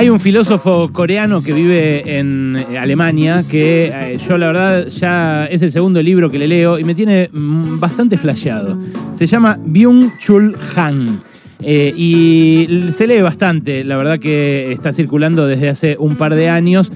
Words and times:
Hay 0.00 0.08
un 0.08 0.18
filósofo 0.18 0.90
coreano 0.94 1.42
que 1.42 1.52
vive 1.52 2.18
en 2.18 2.56
eh, 2.56 2.78
Alemania 2.78 3.44
que 3.46 3.92
eh, 3.92 4.16
yo 4.16 4.38
la 4.38 4.46
verdad 4.46 4.88
ya 4.88 5.44
es 5.44 5.60
el 5.60 5.70
segundo 5.70 6.00
libro 6.00 6.30
que 6.30 6.38
le 6.38 6.48
leo 6.48 6.78
y 6.78 6.84
me 6.84 6.94
tiene 6.94 7.28
mm, 7.30 7.78
bastante 7.78 8.16
flasheado. 8.16 8.78
Se 9.12 9.26
llama 9.26 9.58
Byung-Chul 9.58 10.56
Han. 10.74 11.20
Eh, 11.62 11.92
y 11.94 12.90
se 12.92 13.06
lee 13.06 13.20
bastante, 13.20 13.84
la 13.84 13.98
verdad 13.98 14.18
que 14.18 14.72
está 14.72 14.90
circulando 14.90 15.46
desde 15.46 15.68
hace 15.68 15.96
un 15.98 16.16
par 16.16 16.34
de 16.34 16.48
años 16.48 16.90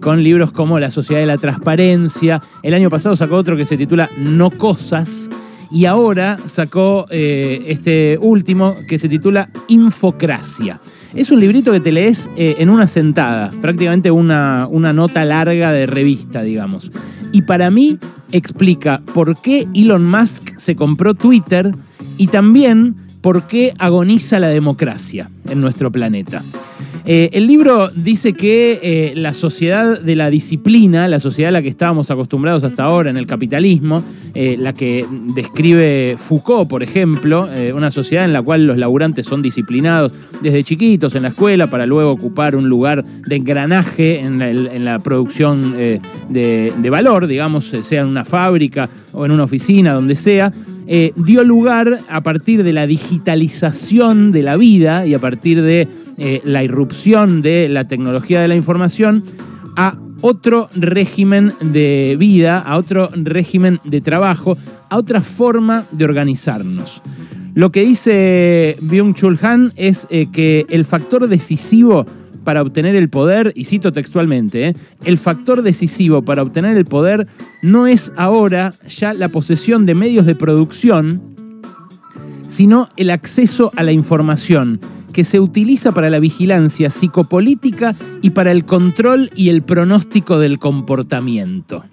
con 0.00 0.24
libros 0.24 0.50
como 0.50 0.80
La 0.80 0.90
Sociedad 0.90 1.20
de 1.20 1.28
la 1.28 1.38
Transparencia. 1.38 2.42
El 2.64 2.74
año 2.74 2.90
pasado 2.90 3.14
sacó 3.14 3.36
otro 3.36 3.56
que 3.56 3.66
se 3.66 3.76
titula 3.76 4.10
No 4.16 4.50
Cosas. 4.50 5.30
Y 5.70 5.84
ahora 5.84 6.36
sacó 6.44 7.06
este 7.08 8.18
último 8.20 8.74
que 8.88 8.98
se 8.98 9.08
titula 9.08 9.48
Infocracia. 9.68 10.80
Es 11.14 11.30
un 11.30 11.40
librito 11.40 11.72
que 11.72 11.80
te 11.80 11.92
lees 11.92 12.30
eh, 12.36 12.56
en 12.58 12.70
una 12.70 12.86
sentada, 12.86 13.50
prácticamente 13.60 14.10
una, 14.10 14.66
una 14.70 14.92
nota 14.92 15.24
larga 15.24 15.72
de 15.72 15.86
revista, 15.86 16.42
digamos. 16.42 16.90
Y 17.32 17.42
para 17.42 17.70
mí 17.70 17.98
explica 18.32 19.00
por 19.14 19.40
qué 19.40 19.66
Elon 19.74 20.08
Musk 20.08 20.56
se 20.56 20.76
compró 20.76 21.14
Twitter 21.14 21.74
y 22.18 22.26
también 22.28 22.96
por 23.20 23.46
qué 23.46 23.74
agoniza 23.78 24.38
la 24.38 24.48
democracia 24.48 25.30
en 25.48 25.60
nuestro 25.60 25.90
planeta. 25.90 26.42
Eh, 27.04 27.30
el 27.32 27.46
libro 27.46 27.88
dice 27.94 28.32
que 28.32 28.78
eh, 28.82 29.12
la 29.16 29.32
sociedad 29.32 30.00
de 30.00 30.16
la 30.16 30.30
disciplina, 30.30 31.08
la 31.08 31.18
sociedad 31.18 31.48
a 31.48 31.52
la 31.52 31.62
que 31.62 31.68
estábamos 31.68 32.10
acostumbrados 32.10 32.64
hasta 32.64 32.84
ahora 32.84 33.10
en 33.10 33.16
el 33.16 33.26
capitalismo, 33.26 34.02
eh, 34.34 34.56
la 34.58 34.72
que 34.72 35.04
describe 35.34 36.16
Foucault, 36.18 36.68
por 36.68 36.82
ejemplo, 36.82 37.48
una 37.74 37.90
sociedad 37.90 38.24
en 38.24 38.32
la 38.32 38.42
cual 38.42 38.66
los 38.66 38.76
laburantes 38.76 39.26
son 39.26 39.42
disciplinados 39.42 40.12
desde 40.42 40.62
chiquitos 40.62 41.14
en 41.14 41.22
la 41.22 41.28
escuela 41.28 41.66
para 41.66 41.86
luego 41.86 42.10
ocupar 42.10 42.54
un 42.54 42.68
lugar 42.68 43.04
de 43.04 43.36
engranaje 43.36 44.20
en 44.20 44.84
la, 44.84 44.98
producción 44.98 45.74
de 46.28 46.90
valor, 46.90 47.26
digamos, 47.26 47.64
sea 47.64 48.02
en 48.02 48.08
una 48.08 48.24
fábrica 48.24 48.88
o 49.12 49.24
en 49.24 49.32
una 49.32 49.44
oficina, 49.44 49.92
donde 49.92 50.16
sea. 50.16 50.52
Eh, 50.90 51.12
dio 51.16 51.44
lugar 51.44 52.00
a 52.08 52.22
partir 52.22 52.64
de 52.64 52.72
la 52.72 52.86
digitalización 52.86 54.32
de 54.32 54.42
la 54.42 54.56
vida 54.56 55.04
y 55.04 55.12
a 55.12 55.18
partir 55.18 55.60
de 55.60 55.86
eh, 56.16 56.40
la 56.44 56.64
irrupción 56.64 57.42
de 57.42 57.68
la 57.68 57.86
tecnología 57.86 58.40
de 58.40 58.48
la 58.48 58.54
información 58.54 59.22
a 59.76 59.98
otro 60.22 60.70
régimen 60.74 61.52
de 61.60 62.16
vida, 62.18 62.58
a 62.58 62.78
otro 62.78 63.10
régimen 63.14 63.80
de 63.84 64.00
trabajo, 64.00 64.56
a 64.88 64.96
otra 64.96 65.20
forma 65.20 65.84
de 65.92 66.06
organizarnos. 66.06 67.02
Lo 67.54 67.70
que 67.70 67.82
dice 67.82 68.78
Byung-Chul 68.80 69.38
Han 69.42 69.72
es 69.76 70.06
eh, 70.08 70.28
que 70.32 70.64
el 70.70 70.86
factor 70.86 71.28
decisivo 71.28 72.06
para 72.44 72.62
obtener 72.62 72.96
el 72.96 73.08
poder, 73.08 73.52
y 73.54 73.64
cito 73.64 73.92
textualmente, 73.92 74.68
¿eh? 74.68 74.74
el 75.04 75.18
factor 75.18 75.62
decisivo 75.62 76.22
para 76.22 76.42
obtener 76.42 76.76
el 76.76 76.84
poder 76.84 77.26
no 77.62 77.86
es 77.86 78.12
ahora 78.16 78.74
ya 78.88 79.14
la 79.14 79.28
posesión 79.28 79.86
de 79.86 79.94
medios 79.94 80.26
de 80.26 80.34
producción, 80.34 81.20
sino 82.46 82.88
el 82.96 83.10
acceso 83.10 83.70
a 83.76 83.82
la 83.82 83.92
información 83.92 84.80
que 85.12 85.24
se 85.24 85.40
utiliza 85.40 85.92
para 85.92 86.10
la 86.10 86.20
vigilancia 86.20 86.90
psicopolítica 86.90 87.94
y 88.22 88.30
para 88.30 88.52
el 88.52 88.64
control 88.64 89.30
y 89.34 89.48
el 89.48 89.62
pronóstico 89.62 90.38
del 90.38 90.58
comportamiento. 90.58 91.84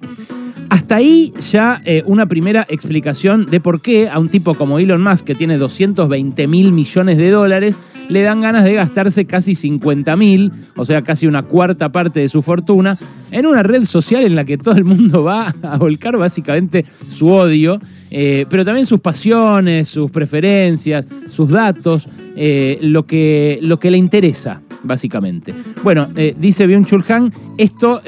Hasta 0.69 0.95
ahí 0.95 1.33
ya 1.51 1.81
eh, 1.85 2.03
una 2.05 2.25
primera 2.25 2.65
explicación 2.69 3.45
de 3.45 3.59
por 3.59 3.81
qué 3.81 4.09
a 4.09 4.19
un 4.19 4.29
tipo 4.29 4.55
como 4.55 4.77
Elon 4.77 5.01
Musk, 5.01 5.25
que 5.25 5.35
tiene 5.35 5.57
220 5.57 6.47
mil 6.47 6.71
millones 6.71 7.17
de 7.17 7.29
dólares, 7.31 7.77
le 8.09 8.21
dan 8.21 8.41
ganas 8.41 8.63
de 8.63 8.73
gastarse 8.73 9.25
casi 9.25 9.55
50 9.55 10.15
mil, 10.15 10.51
o 10.75 10.85
sea, 10.85 11.01
casi 11.01 11.27
una 11.27 11.43
cuarta 11.43 11.91
parte 11.91 12.19
de 12.19 12.29
su 12.29 12.41
fortuna, 12.41 12.97
en 13.31 13.45
una 13.45 13.63
red 13.63 13.83
social 13.85 14.23
en 14.23 14.35
la 14.35 14.45
que 14.45 14.57
todo 14.57 14.75
el 14.75 14.85
mundo 14.85 15.23
va 15.23 15.53
a 15.63 15.77
volcar 15.77 16.17
básicamente 16.17 16.85
su 17.07 17.29
odio, 17.29 17.79
eh, 18.11 18.45
pero 18.49 18.63
también 18.63 18.85
sus 18.85 18.99
pasiones, 18.99 19.87
sus 19.87 20.11
preferencias, 20.11 21.07
sus 21.29 21.49
datos, 21.49 22.07
eh, 22.35 22.77
lo, 22.81 23.05
que, 23.05 23.59
lo 23.61 23.79
que 23.79 23.91
le 23.91 23.97
interesa 23.97 24.61
básicamente. 24.85 25.53
Bueno, 25.83 26.07
eh, 26.15 26.35
dice 26.39 26.67
Byung-Chul 26.67 27.03
Han, 27.11 27.33
esto 27.57 28.01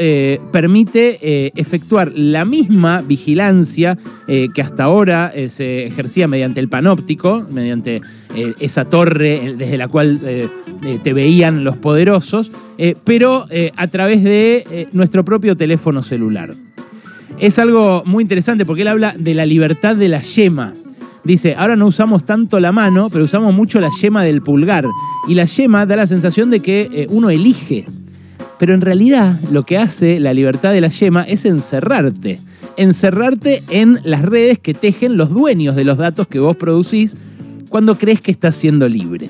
permite 0.52 1.52
efectuar 1.60 2.12
la 2.16 2.46
misma 2.46 3.02
vigilancia 3.02 3.98
que 4.28 4.62
hasta 4.62 4.84
ahora 4.84 5.34
se 5.48 5.86
ejercía 5.86 6.28
mediante 6.28 6.60
el 6.60 6.70
panóptico, 6.70 7.46
mediante 7.52 8.02
esa 8.60 8.86
torre 8.86 9.56
desde 9.58 9.78
la 9.78 9.88
cual 9.88 10.20
te 11.04 11.14
veían 11.14 11.64
los 11.64 11.78
poderosos, 11.78 12.52
pero 13.04 13.46
a 13.76 13.88
través 13.88 14.24
de 14.24 14.88
nuestro 14.92 15.24
propio 15.24 15.56
teléfono 15.56 16.02
celular. 16.02 16.54
Es 17.40 17.60
algo 17.60 18.04
muy 18.06 18.24
interesante 18.24 18.66
porque 18.66 18.82
él 18.82 18.88
habla 18.88 19.14
de 19.18 19.34
la 19.34 19.46
libertad 19.46 19.96
de 19.96 20.08
la 20.08 20.22
yema. 20.22 20.74
Dice, 21.24 21.56
ahora 21.58 21.76
no 21.76 21.88
usamos 21.88 22.26
tanto 22.26 22.60
la 22.60 22.72
mano, 22.72 23.10
pero 23.10 23.26
usamos 23.26 23.54
mucho 23.54 23.80
la 23.80 23.90
yema 24.02 24.24
del 24.24 24.42
pulgar. 24.42 24.86
Y 25.28 25.36
la 25.36 25.46
yema 25.46 25.86
da 25.86 25.96
la 25.96 26.08
sensación 26.08 26.50
de 26.50 26.60
que 26.62 26.90
eh, 26.92 27.08
uno 27.10 27.30
elige. 27.30 27.86
Pero 28.60 28.74
en 28.74 28.82
realidad 28.82 29.40
lo 29.52 29.64
que 29.64 29.78
hace 29.78 30.20
la 30.20 30.34
libertad 30.34 30.72
de 30.72 30.82
la 30.82 30.90
yema 30.90 31.24
es 31.24 31.46
encerrarte. 31.46 32.40
Encerrarte 32.76 33.64
en 33.70 34.00
las 34.04 34.24
redes 34.24 34.60
que 34.60 34.74
tejen 34.74 35.18
los 35.18 35.30
dueños 35.30 35.76
de 35.76 35.84
los 35.84 35.98
datos 35.98 36.28
que 36.28 36.40
vos 36.40 36.56
producís 36.56 37.16
cuando 37.70 37.98
crees 37.98 38.22
que 38.22 38.32
estás 38.32 38.56
siendo 38.56 38.88
libre. 38.88 39.30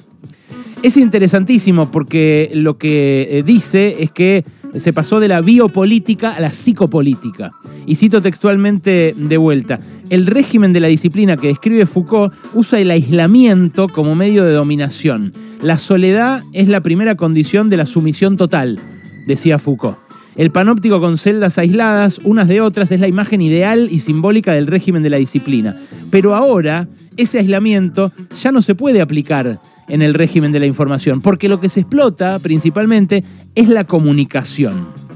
Es 0.84 0.96
interesantísimo 0.96 1.92
porque 1.92 2.52
lo 2.54 2.78
que 2.78 3.28
eh, 3.32 3.44
dice 3.44 3.98
es 4.00 4.12
que 4.12 4.46
se 4.76 4.94
pasó 4.94 5.20
de 5.20 5.28
la 5.28 5.42
biopolítica 5.42 6.34
a 6.34 6.40
la 6.40 6.52
psicopolítica. 6.52 7.52
Y 7.86 7.96
cito 7.96 8.22
textualmente 8.22 9.14
de 9.18 9.38
vuelta, 9.38 9.80
el 10.10 10.26
régimen 10.28 10.74
de 10.74 10.80
la 10.80 10.88
disciplina 10.88 11.36
que 11.36 11.48
describe 11.48 11.86
Foucault 11.86 12.34
usa 12.54 12.80
el 12.80 12.92
aislamiento 12.92 13.88
como 13.90 14.16
medio 14.16 14.44
de 14.44 14.54
dominación. 14.54 15.32
La 15.62 15.78
soledad 15.78 16.42
es 16.54 16.68
la 16.68 16.82
primera 16.82 17.16
condición 17.16 17.70
de 17.70 17.78
la 17.78 17.86
sumisión 17.86 18.38
total, 18.38 18.80
decía 19.26 19.58
Foucault. 19.58 20.07
El 20.38 20.52
panóptico 20.52 21.02
con 21.02 21.18
celdas 21.18 21.58
aisladas, 21.58 22.22
unas 22.24 22.48
de 22.48 22.62
otras, 22.62 22.92
es 22.92 23.00
la 23.00 23.08
imagen 23.08 23.42
ideal 23.42 23.88
y 23.92 24.00
simbólica 24.00 24.54
del 24.54 24.68
régimen 24.68 25.02
de 25.02 25.10
la 25.10 25.18
disciplina. 25.18 25.76
Pero 26.12 26.36
ahora, 26.36 26.88
ese 27.18 27.40
aislamiento 27.40 28.12
ya 28.40 28.52
no 28.52 28.62
se 28.62 28.76
puede 28.76 29.02
aplicar 29.02 29.60
en 29.88 30.02
el 30.04 30.14
régimen 30.14 30.52
de 30.52 30.60
la 30.60 30.68
información, 30.68 31.22
porque 31.22 31.50
lo 31.50 31.60
que 31.60 31.70
se 31.70 31.80
explota 31.80 32.38
principalmente 32.38 33.24
es 33.56 33.68
la 33.68 33.86
comunicación. 33.86 35.07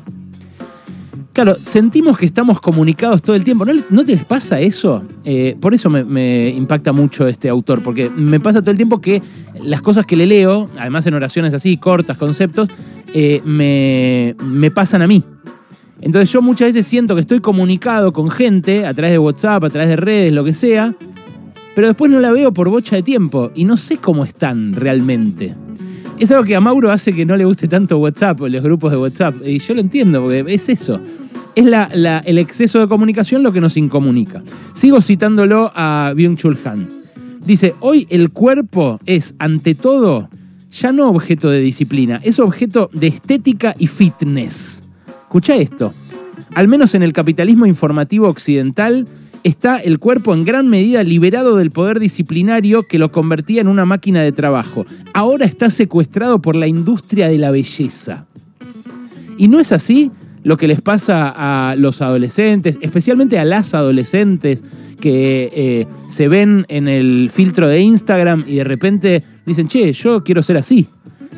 Claro, 1.34 1.56
sentimos 1.64 2.18
que 2.18 2.26
estamos 2.26 2.60
comunicados 2.60 3.22
todo 3.22 3.38
el 3.38 3.46
tiempo. 3.46 3.66
¿No, 3.90 4.04
te 4.04 4.18
pasa 4.18 4.60
eso? 4.60 5.04
Eh, 5.24 5.56
por 5.62 5.74
eso 5.74 5.90
me, 5.90 6.50
impacta 6.50 6.92
mucho 6.92 7.26
este 7.26 7.48
autor, 7.48 7.82
porque 7.82 8.10
me 8.10 8.42
pasa 8.42 8.62
todo 8.62 8.72
el 8.72 8.78
tiempo 8.78 9.00
que 9.00 9.22
las 9.64 9.82
cosas 9.82 10.06
que 10.06 10.18
le 10.18 10.26
leo, 10.26 10.70
además 10.78 11.08
en 11.08 11.14
oraciones 11.14 11.54
así, 11.54 11.78
cortas, 11.78 12.18
conceptos, 12.18 12.68
eh, 13.14 13.42
me, 13.46 14.36
me 14.44 14.72
pasan 14.72 15.02
a 15.02 15.08
mí. 15.08 15.24
Entonces 16.02 16.32
yo 16.32 16.42
muchas 16.42 16.70
veces 16.70 16.86
siento 16.86 17.16
que 17.16 17.22
estoy 17.22 17.40
comunicado 17.40 18.12
con 18.12 18.30
gente 18.30 18.86
a 18.86 18.94
través 18.94 19.12
de 19.12 19.20
WhatsApp, 19.20 19.64
a 19.64 19.70
través 19.70 19.88
de 19.88 19.96
redes, 19.96 20.34
lo 20.34 20.44
que 20.44 20.54
sea, 20.54 20.94
pero 21.76 21.88
después 21.88 22.12
no 22.12 22.20
la 22.20 22.32
veo 22.32 22.52
por 22.52 22.70
bocha 22.70 22.98
de 22.98 23.04
tiempo 23.04 23.52
y 23.56 23.64
no 23.64 23.78
sé 23.78 23.98
cómo 23.98 24.26
están 24.26 24.74
realmente. 24.74 25.54
Es 26.22 26.30
algo 26.30 26.44
que 26.44 26.56
a 26.56 26.62
Mauro 26.62 26.92
hace 26.92 27.14
que 27.14 27.26
no 27.26 27.36
le 27.36 27.46
guste 27.46 27.68
tanto 27.68 27.98
WhatsApp, 27.98 28.42
los 28.42 28.62
grupos 28.62 28.92
de 28.92 28.98
WhatsApp. 28.98 29.38
Y 29.44 29.58
yo 29.58 29.74
lo 29.74 29.82
entiendo, 29.82 30.22
porque 30.22 30.46
es 30.50 30.70
eso. 30.70 31.02
Es 31.56 31.66
el 31.66 32.38
exceso 32.38 32.80
de 32.80 32.88
comunicación 32.88 33.42
lo 33.42 33.52
que 33.52 33.60
nos 33.60 33.76
incomunica. 33.76 34.44
Sigo 34.72 35.02
citándolo 35.02 35.72
a 35.74 36.14
Byung-Chul 36.16 36.60
Han. 36.64 36.88
Dice, 37.44 37.74
hoy 37.80 38.06
el 38.12 38.30
cuerpo 38.30 39.00
es, 39.08 39.34
ante 39.40 39.74
todo, 39.74 40.30
ya 40.72 40.92
no 40.92 41.10
objeto 41.10 41.50
de 41.50 41.60
disciplina, 41.60 42.22
es 42.24 42.38
objeto 42.38 42.92
de 42.94 43.08
estética 43.08 43.74
y 43.80 43.88
fitness. 43.88 44.84
Escucha 45.24 45.56
esto. 45.56 45.92
Al 46.54 46.68
menos 46.68 46.94
en 46.94 47.02
el 47.02 47.14
capitalismo 47.14 47.66
informativo 47.66 48.28
occidental, 48.28 49.08
está 49.44 49.78
el 49.78 50.00
cuerpo 50.00 50.34
en 50.34 50.46
gran 50.46 50.68
medida 50.68 51.04
liberado 51.04 51.56
del 51.56 51.72
poder 51.72 52.00
disciplinario 52.00 52.84
que 52.84 53.00
lo 53.00 53.12
convertía 53.12 53.62
en 53.62 53.68
una 53.68 53.86
máquina 53.86 54.22
de 54.22 54.32
trabajo. 54.32 54.86
Ahora 55.14 55.46
está 55.46 55.70
secuestrado 55.70 56.42
por 56.42 56.56
la 56.56 56.68
industria 56.68 57.28
de 57.28 57.38
la 57.38 57.52
belleza. 57.52 58.26
¿Y 59.38 59.48
no 59.48 59.60
es 59.60 59.72
así 59.72 60.12
lo 60.44 60.58
que 60.58 60.68
les 60.68 60.82
pasa 60.82 61.34
a 61.36 61.76
los 61.76 62.02
adolescentes, 62.02 62.80
especialmente 62.82 63.38
a 63.40 63.46
las 63.46 63.74
adolescentes 63.74 64.64
que 65.00 65.50
eh, 65.54 65.88
se 66.08 66.28
ven 66.28 66.66
en 66.68 66.88
el 66.88 67.30
filtro 67.32 67.68
de 67.68 67.80
Instagram 67.80 68.44
y 68.48 68.56
de 68.56 68.64
repente 68.64 69.24
dicen, 69.46 69.68
che, 69.68 69.94
yo 69.94 70.24
quiero 70.24 70.42
ser 70.42 70.58
así? 70.58 70.88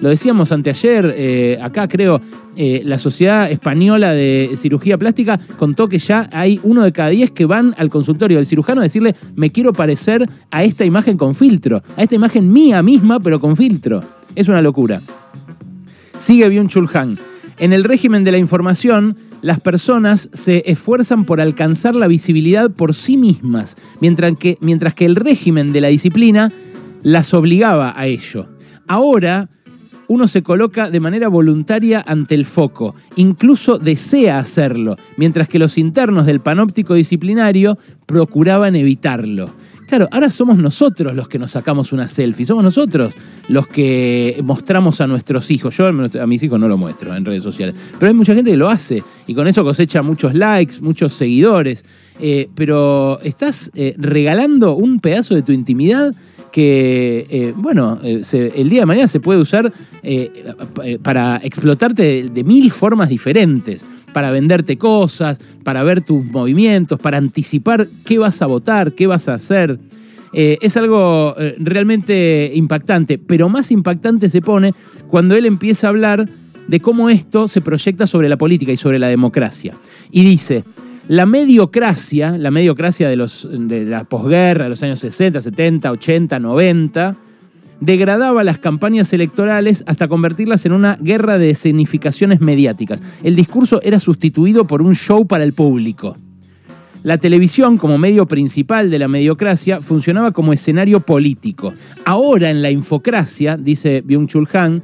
Lo 0.04 0.10
decíamos 0.10 0.52
anteayer, 0.52 1.16
eh, 1.18 1.58
acá 1.62 1.88
creo, 1.88 2.20
eh, 2.58 2.82
la 2.84 2.98
Sociedad 2.98 3.50
Española 3.50 4.12
de 4.12 4.52
Cirugía 4.58 4.98
Plástica 4.98 5.40
contó 5.58 5.88
que 5.88 5.98
ya 5.98 6.28
hay 6.34 6.60
uno 6.64 6.84
de 6.84 6.92
cada 6.92 7.08
diez 7.08 7.32
que 7.32 7.46
van 7.46 7.74
al 7.78 7.88
consultorio 7.88 8.36
del 8.36 8.46
cirujano 8.46 8.82
a 8.82 8.84
decirle, 8.84 9.16
me 9.38 9.50
quiero 9.50 9.72
parecer 9.72 10.30
a 10.52 10.66
esta 10.66 10.84
imagen 10.84 11.16
con 11.16 11.34
filtro, 11.34 11.82
a 11.96 12.04
esta 12.04 12.16
imagen 12.16 12.52
mía 12.52 12.84
misma, 12.84 13.22
pero 13.22 13.40
con 13.40 13.56
filtro. 13.56 14.02
Es 14.36 14.50
una 14.50 14.62
locura. 14.62 15.02
Sigue 16.18 16.50
Byung-Chul 16.50 16.94
Han. 16.98 17.18
En 17.58 17.72
el 17.72 17.86
régimen 17.86 18.26
de 18.26 18.34
la 18.34 18.40
información, 18.40 19.16
las 19.42 19.62
personas 19.62 20.30
se 20.34 20.70
esfuerzan 20.70 21.24
por 21.24 21.40
alcanzar 21.40 21.96
la 21.96 22.10
visibilidad 22.10 22.70
por 22.70 22.94
sí 22.94 23.16
mismas, 23.16 23.78
mientras 24.02 24.36
que, 24.36 24.58
mientras 24.60 24.96
que 24.96 25.06
el 25.06 25.16
régimen 25.16 25.72
de 25.72 25.80
la 25.80 25.88
disciplina 25.88 26.52
las 27.04 27.34
obligaba 27.34 27.94
a 27.96 28.06
ello. 28.08 28.50
Ahora, 28.86 29.48
uno 30.08 30.28
se 30.28 30.44
coloca 30.44 30.90
de 30.90 31.00
manera 31.00 31.28
voluntaria 31.28 32.04
ante 32.06 32.36
el 32.36 32.46
foco, 32.46 32.96
incluso 33.16 33.78
desea 33.78 34.40
hacerlo, 34.40 34.98
mientras 35.18 35.48
que 35.48 35.60
los 35.60 35.78
internos 35.78 36.26
del 36.26 36.40
panóptico 36.40 36.94
disciplinario 36.94 37.78
procuraban 38.06 38.76
evitarlo. 38.76 39.50
Claro, 39.88 40.08
ahora 40.12 40.32
somos 40.32 40.58
nosotros 40.58 41.14
los 41.14 41.28
que 41.28 41.38
nos 41.38 41.52
sacamos 41.52 41.94
una 41.94 42.08
selfie, 42.08 42.46
somos 42.46 42.64
nosotros 42.64 43.14
los 43.50 43.68
que 43.68 44.40
mostramos 44.44 45.02
a 45.02 45.08
nuestros 45.08 45.52
hijos. 45.52 45.78
Yo 45.78 45.86
a 45.86 46.28
mis 46.28 46.42
hijos 46.42 46.60
no 46.60 46.68
lo 46.68 46.78
muestro 46.78 47.16
en 47.16 47.26
redes 47.26 47.44
sociales, 47.44 47.76
pero 48.00 48.08
hay 48.08 48.16
mucha 48.16 48.34
gente 48.34 48.52
que 48.52 48.58
lo 48.58 48.70
hace 48.70 49.04
y 49.28 49.36
con 49.36 49.48
eso 49.48 49.64
cosecha 49.64 50.02
muchos 50.02 50.34
likes, 50.34 50.82
muchos 50.82 51.14
seguidores. 51.14 51.86
Eh, 52.20 52.50
pero 52.56 53.20
estás 53.22 53.72
eh, 53.76 53.96
regalando 53.98 54.76
un 54.76 55.00
pedazo 55.00 55.36
de 55.36 55.42
tu 55.42 55.52
intimidad 55.52 56.14
que, 56.54 57.26
eh, 57.30 57.54
bueno, 57.58 58.00
el 58.04 58.70
día 58.70 58.82
de 58.82 58.86
mañana 58.86 59.08
se 59.08 59.20
puede 59.20 59.42
usar 59.42 59.74
para 61.02 61.42
explotarte 61.44 62.24
de 62.32 62.44
mil 62.44 62.72
formas 62.72 63.10
diferentes 63.10 63.84
para 64.14 64.32
venderte 64.32 64.78
cosas, 64.78 65.40
para 65.64 65.84
ver 65.84 66.02
tus 66.02 66.24
movimientos, 66.26 67.00
para 67.00 67.18
anticipar 67.18 67.88
qué 68.06 68.20
vas 68.20 68.42
a 68.42 68.46
votar, 68.46 68.94
qué 68.94 69.08
vas 69.08 69.28
a 69.28 69.34
hacer. 69.34 69.80
Eh, 70.32 70.58
es 70.62 70.78
algo 70.78 71.36
eh, 71.38 71.56
realmente 71.60 72.52
impactante, 72.56 73.18
pero 73.18 73.50
más 73.50 73.72
impactante 73.72 74.30
se 74.30 74.42
pone 74.42 74.74
cuando 75.08 75.36
él 75.36 75.46
empieza 75.46 75.88
a 75.88 75.90
hablar 75.90 76.30
de 76.68 76.80
cómo 76.80 77.10
esto 77.10 77.48
se 77.48 77.62
proyecta 77.62 78.08
sobre 78.08 78.30
la 78.30 78.38
política 78.38 78.72
y 78.72 78.78
sobre 78.78 79.00
la 79.00 79.10
democracia. 79.10 79.74
Y 80.12 80.24
dice, 80.24 80.64
la 81.08 81.26
mediocracia, 81.26 82.38
la 82.38 82.52
mediocracia 82.52 83.10
de, 83.10 83.16
los, 83.16 83.48
de 83.52 83.86
la 83.86 84.04
posguerra, 84.06 84.66
de 84.66 84.70
los 84.70 84.84
años 84.84 85.00
60, 85.00 85.42
70, 85.42 85.92
80, 85.92 86.40
90, 86.40 87.16
degradaba 87.80 88.44
las 88.44 88.60
campañas 88.60 89.12
electorales 89.12 89.84
hasta 89.88 90.08
convertirlas 90.08 90.66
en 90.66 90.72
una 90.72 90.98
guerra 91.02 91.38
de 91.38 91.50
escenificaciones 91.50 92.40
mediáticas. 92.40 93.02
El 93.24 93.36
discurso 93.36 93.82
era 93.84 94.00
sustituido 94.00 94.66
por 94.66 94.82
un 94.82 94.96
show 94.96 95.28
para 95.28 95.44
el 95.44 95.54
público. 95.54 96.16
La 97.04 97.18
televisión, 97.18 97.78
como 97.78 97.98
medio 97.98 98.26
principal 98.26 98.90
de 98.90 99.00
la 99.00 99.10
mediocracia, 99.10 99.82
funcionaba 99.82 100.32
como 100.32 100.54
escenario 100.54 101.02
político. 101.02 101.74
Ahora, 102.06 102.50
en 102.50 102.62
la 102.62 102.72
infocracia, 102.72 103.58
dice 103.58 104.02
Byung-Chul 104.06 104.48
Han, 104.56 104.82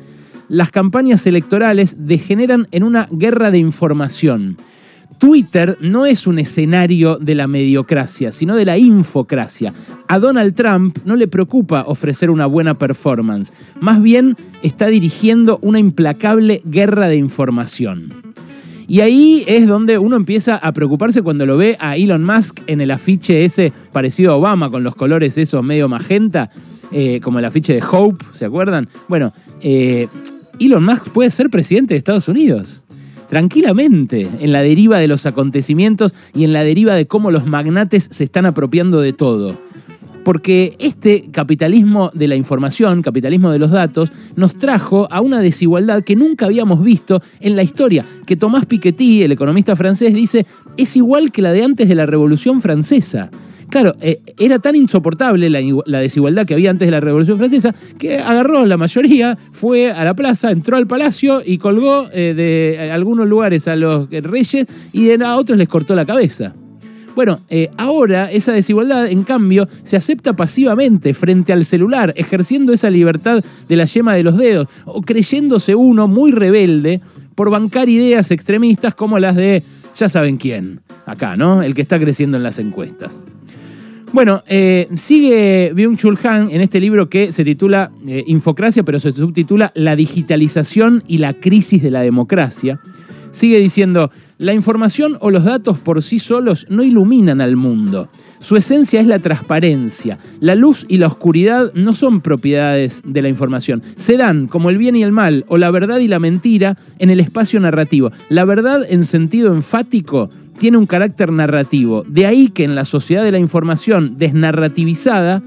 las 0.50 0.70
campañas 0.70 1.26
electorales 1.28 1.96
degeneran 2.06 2.68
en 2.72 2.84
una 2.84 3.08
guerra 3.10 3.52
de 3.52 3.60
información. 3.60 4.58
Twitter 5.20 5.78
no 5.82 6.06
es 6.06 6.28
un 6.28 6.40
escenario 6.40 7.18
de 7.18 7.36
la 7.36 7.46
mediocracia, 7.46 8.32
sino 8.32 8.56
de 8.56 8.64
la 8.64 8.78
infocracia. 8.78 9.74
A 10.08 10.18
Donald 10.18 10.56
Trump 10.56 10.98
no 11.04 11.18
le 11.18 11.28
preocupa 11.28 11.84
ofrecer 11.86 12.32
una 12.32 12.46
buena 12.46 12.74
performance, 12.76 13.52
más 13.82 14.02
bien 14.02 14.38
está 14.64 14.88
dirigiendo 14.88 15.60
una 15.62 15.78
implacable 15.78 16.62
guerra 16.64 17.10
de 17.10 17.18
información. 17.18 18.14
Y 18.88 19.02
ahí 19.02 19.44
es 19.46 19.68
donde 19.68 20.00
uno 20.00 20.16
empieza 20.16 20.56
a 20.56 20.72
preocuparse 20.72 21.22
cuando 21.22 21.46
lo 21.46 21.58
ve 21.58 21.78
a 21.80 21.98
Elon 21.98 22.24
Musk 22.24 22.62
en 22.66 22.82
el 22.82 22.90
afiche 22.90 23.46
ese 23.46 23.72
parecido 23.92 24.32
a 24.32 24.38
Obama, 24.38 24.72
con 24.72 24.84
los 24.84 24.96
colores 24.96 25.38
esos 25.38 25.64
medio 25.64 25.90
magenta, 25.90 26.50
eh, 26.92 27.20
como 27.22 27.38
el 27.40 27.46
afiche 27.46 27.74
de 27.74 27.84
Hope, 27.84 28.26
¿se 28.32 28.46
acuerdan? 28.46 28.88
Bueno, 29.10 29.32
eh, 29.62 30.08
Elon 30.60 30.84
Musk 30.84 31.10
puede 31.10 31.30
ser 31.30 31.50
presidente 31.50 31.94
de 31.94 32.00
Estados 32.00 32.30
Unidos 32.30 32.84
tranquilamente 33.30 34.28
en 34.40 34.52
la 34.52 34.62
deriva 34.62 34.98
de 34.98 35.08
los 35.08 35.26
acontecimientos 35.26 36.14
y 36.34 36.44
en 36.44 36.54
la 36.54 36.64
deriva 36.64 36.96
de 36.96 37.08
cómo 37.08 37.32
los 37.32 37.46
magnates 37.46 38.08
se 38.12 38.24
están 38.24 38.46
apropiando 38.46 39.00
de 39.00 39.14
todo. 39.14 39.56
Porque 40.26 40.76
este 40.80 41.30
capitalismo 41.32 42.12
de 42.14 42.28
la 42.28 42.36
información, 42.36 43.02
capitalismo 43.02 43.52
de 43.52 43.60
los 43.60 43.72
datos, 43.72 44.12
nos 44.36 44.56
trajo 44.56 45.08
a 45.12 45.22
una 45.22 45.40
desigualdad 45.40 46.04
que 46.04 46.16
nunca 46.16 46.46
habíamos 46.46 46.84
visto 46.84 47.22
en 47.40 47.56
la 47.56 47.64
historia, 47.64 48.06
que 48.26 48.36
Tomás 48.36 48.66
Piketty, 48.66 49.24
el 49.24 49.32
economista 49.32 49.76
francés, 49.76 50.14
dice 50.14 50.46
es 50.78 50.96
igual 50.96 51.32
que 51.32 51.42
la 51.42 51.52
de 51.52 51.64
antes 51.64 51.88
de 51.88 51.96
la 51.96 52.06
Revolución 52.06 52.62
Francesa. 52.62 53.30
Claro, 53.70 53.96
eh, 54.02 54.20
era 54.40 54.58
tan 54.60 54.76
insoportable 54.76 55.50
la, 55.50 56.00
desigualdad 56.00 56.46
que 56.46 56.56
había 56.56 56.72
antes 56.72 56.88
de 56.88 56.92
la 56.92 57.00
Revolución 57.00 57.38
Francesa 57.38 57.74
que 58.00 58.18
agarró 58.18 58.66
la 58.66 58.78
mayoría, 58.78 59.38
fue 59.52 59.92
a 59.92 60.04
la 60.04 60.16
plaza, 60.16 60.50
entró 60.52 60.76
al 60.76 60.88
palacio 60.88 61.42
y 61.46 61.60
colgó 61.60 62.08
eh, 62.12 62.34
de 62.36 62.92
algunos 62.92 63.28
lugares 63.28 63.68
a 63.68 63.76
los 63.76 64.10
reyes 64.10 64.66
y 64.92 65.12
a 65.12 65.36
otros 65.36 65.58
les 65.58 65.68
cortó 65.68 65.94
la 65.94 66.06
cabeza. 66.06 66.54
Bueno, 67.16 67.40
eh, 67.50 67.70
ahora 67.78 68.32
esa 68.32 68.54
desigualdad, 68.54 69.08
en 69.08 69.24
cambio, 69.24 69.68
se 69.84 69.98
acepta 69.98 70.34
pasivamente 70.34 71.14
frente 71.14 71.52
al 71.52 71.66
celular, 71.66 72.14
ejerciendo 72.16 72.72
esa 72.72 72.90
libertad 72.90 73.44
de 73.68 73.76
la 73.76 73.86
yema 73.86 74.14
de 74.14 74.24
los 74.24 74.38
dedos, 74.38 74.68
o 74.86 75.02
creyéndose 75.02 75.76
uno 75.76 76.08
muy 76.08 76.32
rebelde 76.32 77.02
por 77.36 77.50
bancar 77.50 77.90
ideas 77.90 78.32
extremistas 78.32 78.96
como 78.96 79.20
las 79.20 79.36
de 79.36 79.64
ya 79.96 80.08
saben 80.08 80.38
quién, 80.38 80.80
acá, 81.06 81.36
¿no? 81.36 81.62
El 81.62 81.76
que 81.76 81.82
está 81.82 82.00
creciendo 82.00 82.38
en 82.38 82.44
las 82.44 82.58
encuestas. 82.58 83.24
Bueno, 84.12 84.42
eh, 84.48 84.88
sigue 84.96 85.72
Byung-Chul 85.76 86.18
Han 86.26 86.50
en 86.50 86.62
este 86.62 86.80
libro 86.80 87.10
que 87.10 87.32
se 87.32 87.44
titula 87.44 87.92
eh, 88.08 88.24
Infocracia, 88.26 88.82
pero 88.82 89.00
se 89.00 89.12
subtitula 89.12 89.72
La 89.76 89.96
digitalización 89.96 91.04
y 91.08 91.20
la 91.20 91.36
crisis 91.36 91.84
de 91.84 91.92
la 91.92 92.02
democracia. 92.02 92.80
Sigue 93.30 93.60
diciendo, 93.60 94.10
la 94.40 94.54
información 94.54 95.16
o 95.20 95.30
los 95.30 95.44
datos 95.44 95.78
por 95.78 96.02
sí 96.02 96.18
solos 96.18 96.66
no 96.70 96.82
iluminan 96.82 97.40
al 97.40 97.56
mundo. 97.56 98.10
Su 98.40 98.56
esencia 98.56 99.02
es 99.02 99.08
la 99.08 99.20
transparencia. 99.20 100.18
La 100.40 100.56
luz 100.56 100.86
y 100.88 100.98
la 100.98 101.08
oscuridad 101.08 101.74
no 101.74 101.94
son 101.94 102.22
propiedades 102.22 103.02
de 103.06 103.22
la 103.22 103.28
información. 103.28 103.84
Se 103.96 104.16
dan, 104.16 104.48
como 104.48 104.70
el 104.70 104.78
bien 104.78 104.96
y 104.96 105.04
el 105.04 105.12
mal, 105.12 105.46
o 105.50 105.58
la 105.58 105.72
verdad 105.72 106.00
y 106.00 106.08
la 106.08 106.20
mentira, 106.20 106.78
en 107.00 107.10
el 107.10 107.20
espacio 107.20 107.60
narrativo. 107.60 108.12
La 108.30 108.46
verdad 108.46 108.82
en 108.90 109.04
sentido 109.04 109.54
enfático 109.54 110.30
tiene 110.58 110.78
un 110.78 110.86
carácter 110.86 111.32
narrativo. 111.32 112.04
De 112.08 112.26
ahí 112.26 112.50
que 112.50 112.64
en 112.64 112.76
la 112.76 112.86
sociedad 112.86 113.24
de 113.24 113.32
la 113.32 113.40
información 113.40 114.18
desnarrativizada 114.18 115.44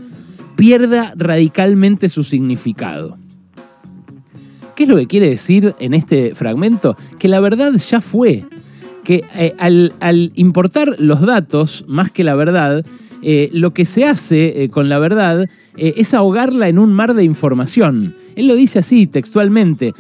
pierda 0.57 1.15
radicalmente 1.17 2.09
su 2.09 2.23
significado. 2.23 3.17
¿Qué 4.75 4.85
es 4.85 4.89
lo 4.89 4.97
que 4.97 5.07
quiere 5.07 5.31
decir 5.31 5.75
en 5.79 5.95
este 5.95 6.35
fragmento? 6.35 6.97
Que 7.19 7.29
la 7.29 7.41
verdad 7.41 7.73
ya 7.73 8.01
fue. 8.01 8.45
Que 9.05 9.25
eh, 9.35 9.55
al, 9.59 10.33
importar 10.35 10.97
los 10.99 11.21
datos 11.23 11.85
más 11.89 12.11
que 12.11 12.25
la 12.25 12.35
verdad, 12.35 12.85
eh, 13.23 13.51
lo 13.53 13.73
que 13.73 13.85
se 13.85 14.05
hace 14.05 14.63
eh, 14.63 14.69
con 14.69 14.89
la 14.89 14.99
verdad 14.99 15.49
es 15.77 16.13
ahogarla 16.13 16.69
en 16.69 16.79
un 16.79 16.93
mar 16.93 17.15
de 17.15 17.25
información. 17.25 18.15
Él 18.37 18.47
lo 18.47 18.55
dice 18.55 18.79
así 18.79 19.07
textualmente. 19.07 19.95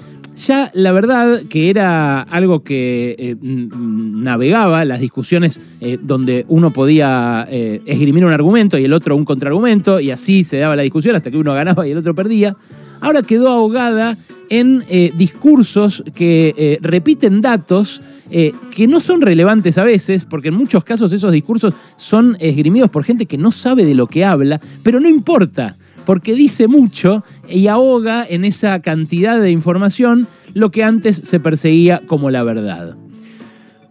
Ya 0.46 0.70
la 0.74 0.92
verdad 0.92 1.40
que 1.48 1.68
era 1.68 2.22
algo 2.22 2.62
que 2.62 3.36
navegaba 3.42 4.84
las 4.86 5.00
discusiones 5.00 5.60
donde 6.02 6.46
uno 6.48 6.72
podía 6.72 7.46
esgrimir 7.50 8.24
un 8.24 8.32
argumento 8.32 8.78
y 8.78 8.84
el 8.84 8.94
otro 8.94 9.14
un 9.14 9.26
contraargumento 9.26 10.00
y 10.00 10.10
así 10.10 10.42
se 10.42 10.56
daba 10.56 10.74
la 10.74 10.82
discusión 10.82 11.16
hasta 11.16 11.30
que 11.30 11.36
uno 11.36 11.52
ganaba 11.52 11.86
y 11.86 11.92
el 11.92 11.98
otro 11.98 12.14
perdía, 12.14 12.56
ahora 13.02 13.20
quedó 13.22 13.50
ahogada 13.50 14.16
en 14.48 14.82
discursos 15.16 16.02
que 16.14 16.78
repiten 16.80 17.42
datos 17.42 18.00
que 18.30 18.86
no 18.86 19.00
son 19.00 19.20
relevantes 19.20 19.76
a 19.76 19.84
veces, 19.84 20.24
porque 20.24 20.48
en 20.48 20.54
muchos 20.54 20.84
casos 20.84 21.12
esos 21.12 21.32
discursos 21.32 21.74
son 21.96 22.36
esgrimidos 22.40 22.88
por 22.90 23.04
gente 23.04 23.26
que 23.26 23.36
no 23.36 23.50
sabe 23.50 23.84
de 23.84 23.94
lo 23.94 24.06
que 24.06 24.24
habla, 24.24 24.60
pero 24.82 25.00
no 25.00 25.08
importa 25.08 25.76
porque 26.04 26.34
dice 26.34 26.66
mucho 26.66 27.22
y 27.48 27.68
ahoga 27.68 28.26
en 28.28 28.44
esa 28.44 28.80
cantidad 28.80 29.40
de 29.40 29.50
información 29.50 30.26
lo 30.52 30.70
que 30.70 30.82
antes 30.82 31.16
se 31.16 31.40
perseguía 31.40 32.02
como 32.06 32.30
la 32.30 32.42
verdad. 32.42 32.96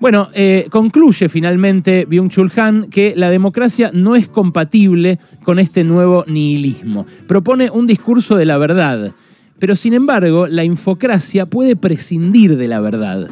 Bueno, 0.02 0.30
eh, 0.34 0.66
concluye 0.72 1.30
finalmente 1.30 2.08
Byung-Chul 2.08 2.52
Han 2.58 2.90
que 2.90 3.14
la 3.16 3.30
democracia 3.30 3.92
no 3.94 4.16
es 4.16 4.28
compatible 4.28 5.20
con 5.44 5.60
este 5.60 5.84
nuevo 5.84 6.26
nihilismo. 6.28 7.06
Propone 7.28 7.70
un 7.70 7.86
discurso 7.86 8.36
de 8.36 8.48
la 8.48 8.58
verdad, 8.58 9.12
pero 9.60 9.76
sin 9.76 9.94
embargo 9.94 10.48
la 10.48 10.64
infocracia 10.64 11.46
puede 11.46 11.76
prescindir 11.76 12.58
de 12.58 12.68
la 12.68 12.80
verdad. 12.80 13.30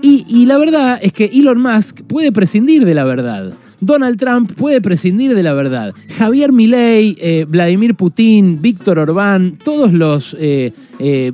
Y, 0.00 0.46
la 0.46 0.56
verdad 0.56 0.98
es 1.02 1.12
que 1.12 1.26
Elon 1.26 1.60
Musk 1.60 2.00
puede 2.04 2.32
prescindir 2.32 2.86
de 2.86 2.94
la 2.94 3.04
verdad. 3.04 3.52
Donald 3.80 4.18
Trump 4.18 4.50
puede 4.54 4.80
prescindir 4.80 5.34
de 5.34 5.42
la 5.42 5.52
verdad. 5.52 5.92
Javier 6.16 6.52
Milei, 6.52 7.18
eh, 7.20 7.44
Vladimir 7.46 7.94
Putin, 7.94 8.62
Víctor 8.62 8.98
Orbán, 8.98 9.58
todos 9.62 9.92
los 9.92 10.34
eh, 10.40 10.72
eh, 11.00 11.32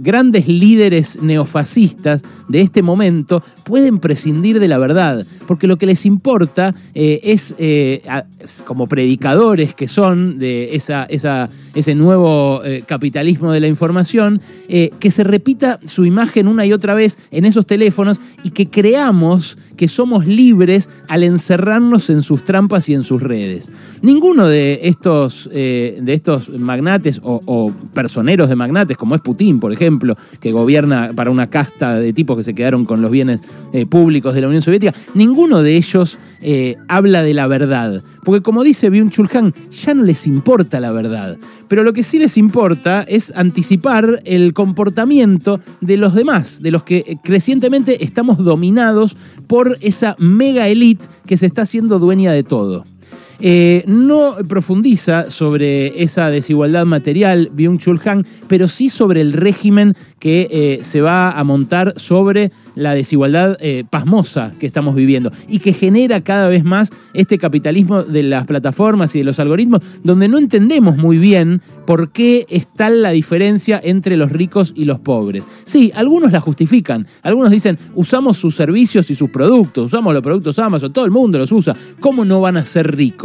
grandes 0.00 0.48
líderes 0.48 1.22
neofascistas 1.22 2.22
de 2.48 2.60
este 2.60 2.82
momento 2.82 3.42
pueden 3.64 3.98
prescindir 3.98 4.60
de 4.60 4.68
la 4.68 4.78
verdad, 4.78 5.26
porque 5.46 5.66
lo 5.66 5.78
que 5.78 5.86
les 5.86 6.04
importa 6.04 6.74
es, 6.94 7.54
como 8.66 8.86
predicadores 8.86 9.74
que 9.74 9.88
son 9.88 10.38
de 10.38 10.74
esa, 10.74 11.06
ese 11.74 11.94
nuevo 11.94 12.60
capitalismo 12.86 13.52
de 13.52 13.60
la 13.60 13.68
información, 13.68 14.40
que 14.68 15.10
se 15.10 15.24
repita 15.24 15.80
su 15.84 16.04
imagen 16.04 16.48
una 16.48 16.66
y 16.66 16.72
otra 16.74 16.94
vez 16.94 17.18
en 17.30 17.46
esos 17.46 17.66
teléfonos 17.66 18.18
y 18.42 18.50
que 18.50 18.68
creamos 18.68 19.56
que 19.76 19.88
somos 19.88 20.26
libres 20.26 20.90
al 21.08 21.22
encerrarnos 21.22 22.10
en 22.10 22.22
sus 22.22 22.44
trampas 22.44 22.88
y 22.88 22.94
en 22.94 23.02
sus 23.02 23.22
redes. 23.22 23.70
Ninguno 24.02 24.46
de 24.46 24.80
estos, 24.84 25.48
eh, 25.52 25.98
de 26.00 26.14
estos 26.14 26.50
magnates 26.50 27.20
o, 27.22 27.72
personeros 27.92 28.48
de 28.48 28.56
magnates, 28.56 28.96
como 29.04 29.16
es 29.16 29.20
Putin, 29.20 29.60
por 29.60 29.70
ejemplo, 29.70 30.16
que 30.40 30.50
gobierna 30.50 31.10
para 31.14 31.30
una 31.30 31.46
casta 31.46 31.98
de 31.98 32.14
tipos 32.14 32.38
que 32.38 32.42
se 32.42 32.54
quedaron 32.54 32.86
con 32.86 33.02
los 33.02 33.10
bienes 33.10 33.42
eh, 33.74 33.84
públicos 33.84 34.34
de 34.34 34.40
la 34.40 34.46
Unión 34.46 34.62
Soviética, 34.62 34.94
ninguno 35.12 35.62
de 35.62 35.76
ellos 35.76 36.18
eh, 36.40 36.76
habla 36.88 37.22
de 37.22 37.34
la 37.34 37.46
verdad. 37.46 38.02
Porque 38.24 38.40
como 38.40 38.64
dice 38.64 38.90
Byung-Chul 38.90 39.28
Han, 39.36 39.52
ya 39.70 39.92
no 39.92 40.04
les 40.04 40.26
importa 40.26 40.80
la 40.80 40.90
verdad. 40.90 41.36
Pero 41.68 41.82
lo 41.84 41.92
que 41.92 42.02
sí 42.02 42.18
les 42.18 42.38
importa 42.38 43.02
es 43.02 43.30
anticipar 43.36 44.22
el 44.24 44.54
comportamiento 44.54 45.60
de 45.82 45.98
los 45.98 46.14
demás, 46.14 46.62
de 46.62 46.70
los 46.70 46.82
que 46.82 47.18
crecientemente 47.22 48.02
estamos 48.04 48.38
dominados 48.38 49.18
por 49.46 49.76
esa 49.82 50.16
mega 50.18 50.66
elite 50.68 51.04
que 51.26 51.36
se 51.36 51.44
está 51.44 51.60
haciendo 51.62 51.98
dueña 51.98 52.32
de 52.32 52.42
todo. 52.42 52.84
Eh, 53.40 53.84
no 53.86 54.34
profundiza 54.48 55.30
sobre 55.30 56.02
esa 56.02 56.30
desigualdad 56.30 56.86
material 56.86 57.50
Byung-Chul 57.54 58.00
Han, 58.06 58.26
pero 58.48 58.68
sí 58.68 58.88
sobre 58.88 59.20
el 59.20 59.32
régimen 59.32 59.94
que 60.18 60.48
eh, 60.50 60.78
se 60.82 61.00
va 61.00 61.32
a 61.32 61.44
montar 61.44 61.94
sobre 61.96 62.50
la 62.74 62.94
desigualdad 62.94 63.56
eh, 63.60 63.84
pasmosa 63.88 64.52
que 64.58 64.66
estamos 64.66 64.94
viviendo 64.94 65.30
y 65.48 65.58
que 65.58 65.72
genera 65.72 66.22
cada 66.22 66.48
vez 66.48 66.64
más 66.64 66.90
este 67.12 67.38
capitalismo 67.38 68.02
de 68.02 68.22
las 68.22 68.46
plataformas 68.46 69.14
y 69.14 69.18
de 69.18 69.24
los 69.24 69.38
algoritmos, 69.38 69.80
donde 70.02 70.28
no 70.28 70.38
entendemos 70.38 70.96
muy 70.96 71.18
bien 71.18 71.60
por 71.86 72.10
qué 72.10 72.46
está 72.48 72.90
la 72.90 73.10
diferencia 73.10 73.80
entre 73.82 74.16
los 74.16 74.32
ricos 74.32 74.72
y 74.74 74.84
los 74.84 75.00
pobres. 75.00 75.44
Sí, 75.64 75.92
algunos 75.94 76.32
la 76.32 76.40
justifican, 76.40 77.06
algunos 77.22 77.50
dicen, 77.50 77.78
usamos 77.94 78.38
sus 78.38 78.54
servicios 78.54 79.10
y 79.10 79.14
sus 79.14 79.30
productos, 79.30 79.86
usamos 79.86 80.14
los 80.14 80.22
productos 80.22 80.58
Amazon, 80.58 80.92
todo 80.92 81.04
el 81.04 81.10
mundo 81.10 81.38
los 81.38 81.52
usa, 81.52 81.76
¿cómo 82.00 82.24
no 82.24 82.40
van 82.40 82.56
a 82.56 82.64
ser 82.64 82.96
ricos? 82.96 83.23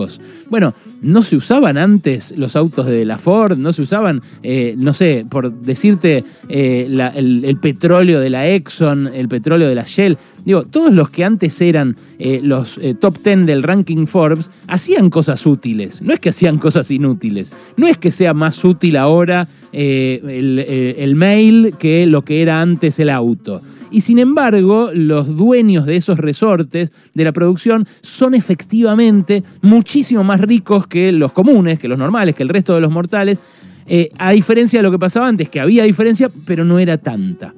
Bueno, 0.50 0.74
no 1.02 1.22
se 1.22 1.36
usaban 1.36 1.78
antes 1.78 2.34
los 2.38 2.56
autos 2.56 2.86
de 2.86 3.06
la 3.06 3.18
Ford, 3.18 3.58
no 3.58 3.74
se 3.74 3.82
usaban, 3.82 4.22
eh, 4.44 4.76
no 4.78 4.94
sé, 4.94 5.26
por 5.30 5.52
decirte, 5.52 6.24
eh, 6.48 7.12
el, 7.16 7.58
petróleo 7.58 8.20
de 8.20 8.30
la 8.30 8.48
Exxon, 8.48 9.08
el 9.08 9.28
petróleo 9.28 9.68
de 9.68 9.76
la 9.76 9.84
Shell. 9.84 10.18
Digo, 10.46 10.64
todos 10.64 10.94
los 10.94 11.10
que 11.10 11.26
antes 11.26 11.60
eran 11.60 11.96
eh, 12.18 12.40
los 12.42 12.80
top 13.00 13.18
10 13.22 13.46
del 13.46 13.64
ranking 13.64 14.08
Forbes 14.08 14.52
hacían 14.68 15.10
cosas 15.10 15.46
útiles, 15.46 16.02
no 16.02 16.14
es 16.14 16.20
que 16.20 16.30
hacían 16.30 16.58
cosas 16.58 16.90
inútiles, 16.92 17.52
no 17.76 17.88
es 17.88 17.98
que 17.98 18.12
sea 18.12 18.34
más 18.34 18.64
útil 18.64 18.96
ahora 18.96 19.48
el 19.72 21.16
mail 21.16 21.74
que 21.78 22.06
lo 22.06 22.24
que 22.24 22.42
era 22.42 22.62
antes 22.62 23.00
el 23.00 23.10
auto. 23.10 23.62
Y 23.92 24.02
sin 24.02 24.20
embargo, 24.20 24.92
los 24.94 25.36
dueños 25.36 25.86
de 25.86 25.96
esos 25.96 26.20
resortes 26.20 26.92
de 27.14 27.24
la 27.24 27.32
producción 27.32 27.88
son 28.02 28.36
efectivamente 28.36 29.44
muchísimo 29.62 30.24
más 30.24 30.42
ricos 30.42 30.88
que 30.88 31.12
los 31.12 31.32
comunes, 31.32 31.80
que 31.80 31.88
los 31.88 31.98
normales, 31.98 32.36
que 32.36 32.44
el 32.44 32.50
resto 32.50 32.76
de 32.76 32.82
los 32.82 32.92
mortales, 32.92 33.40
eh, 33.88 34.10
a 34.20 34.32
diferencia 34.32 34.80
de 34.80 34.84
lo 34.84 34.92
que 34.92 35.00
pasaba 35.00 35.28
antes, 35.28 35.50
que 35.50 35.60
había 35.60 35.84
diferencia, 35.84 36.30
pero 36.46 36.64
no 36.64 36.78
era 36.78 36.98
tanta. 36.98 37.54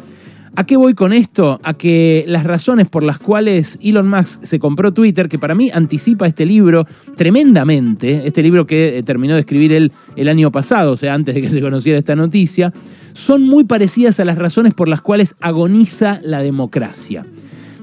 ¿A 0.56 0.66
qué 0.66 0.76
voy 0.76 0.94
con 0.94 1.14
esto? 1.14 1.62
A 1.64 1.74
que 1.74 2.26
las 2.28 2.44
razones 2.44 2.90
por 2.90 3.04
las 3.04 3.18
cuales 3.18 3.80
Elon 3.82 4.10
Musk 4.10 4.44
se 4.44 4.60
compró 4.60 4.94
Twitter, 4.94 5.30
que 5.30 5.40
para 5.40 5.56
mí 5.56 5.72
anticipa 5.74 6.28
este 6.28 6.46
libro 6.46 6.86
tremendamente, 7.16 8.24
este 8.26 8.44
libro 8.44 8.68
que 8.68 8.98
eh, 8.98 9.04
terminó 9.04 9.36
de 9.36 9.40
escribir 9.40 9.72
él 9.72 9.94
el 10.18 10.28
año 10.28 10.52
pasado, 10.52 10.92
o 10.92 10.98
sea, 10.98 11.14
antes 11.14 11.36
de 11.36 11.42
que 11.42 11.50
se 11.50 11.62
conociera 11.62 11.98
esta 11.98 12.18
noticia, 12.18 12.74
son 13.14 13.44
muy 13.44 13.64
parecidas 13.64 14.20
a 14.20 14.26
las 14.26 14.38
razones 14.38 14.74
por 14.74 14.90
las 14.90 15.00
cuales 15.00 15.36
agoniza 15.40 16.20
la 16.22 16.42
democracia. 16.42 17.24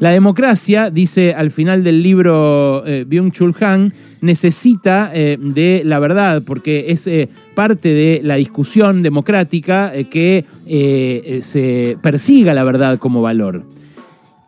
La 0.01 0.11
democracia, 0.11 0.91
dice 0.91 1.35
al 1.35 1.51
final 1.51 1.83
del 1.83 2.05
libro 2.05 2.85
eh, 2.87 3.05
Byung-Chul 3.05 3.53
Han, 3.65 3.93
necesita 4.21 5.11
eh, 5.13 5.37
de 5.41 5.83
la 5.85 5.99
verdad, 5.99 6.43
porque 6.47 6.87
es 6.91 7.09
eh, 7.09 7.29
parte 7.57 7.89
de 7.89 8.21
la 8.23 8.37
discusión 8.37 9.03
democrática 9.03 9.93
que 10.09 10.45
se 11.43 11.99
persiga 12.01 12.55
la 12.55 12.63
verdad 12.63 12.99
como 13.01 13.23
valor. 13.23 13.65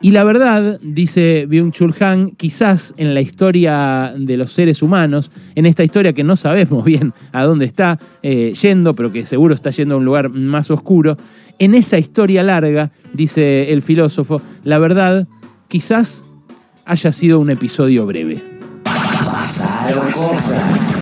Y 0.01 0.13
la 0.13 0.23
verdad, 0.23 0.79
dice 0.83 1.49
Byung-Chul 1.49 2.01
Han, 2.01 2.31
quizás 2.31 2.95
en 2.97 3.13
la 3.13 3.21
historia 3.21 4.15
de 4.17 4.37
los 4.37 4.53
seres 4.53 4.83
humanos, 4.83 5.33
en 5.57 5.67
esta 5.67 5.83
historia 5.83 6.13
que 6.13 6.23
no 6.23 6.37
sabemos 6.37 6.85
bien 6.87 7.13
a 7.33 7.43
dónde 7.43 7.65
está 7.65 7.99
yendo, 8.23 8.95
pero 8.95 9.11
que 9.11 9.27
seguro 9.27 9.53
está 9.53 9.71
yendo 9.71 9.97
a 9.97 9.99
un 9.99 10.05
lugar 10.05 10.31
más 10.31 10.71
oscuro, 10.71 11.17
en 11.59 11.75
esa 11.75 11.99
historia 11.99 12.45
larga, 12.45 12.93
dice 13.13 13.73
el 13.73 13.83
filósofo, 13.83 14.41
la 14.63 14.79
verdad 14.79 15.27
quizás 15.71 16.25
haya 16.85 17.13
sido 17.13 17.39
un 17.39 17.49
episodio 17.49 18.05
breve. 18.05 18.43
Pasaron 18.83 20.11
cosas. 20.11 20.97